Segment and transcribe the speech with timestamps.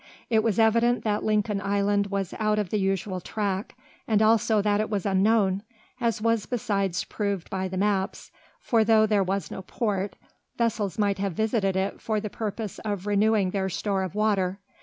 [0.31, 3.75] It was evident that Lincoln Island was out of the usual track,
[4.07, 5.61] and also that it was unknown,
[5.99, 10.15] as was besides proved by the maps, for though there was no port,
[10.57, 14.57] vessels might have visited it for the purpose of renewing their store of water.